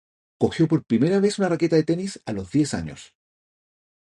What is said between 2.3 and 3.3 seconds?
los diez años.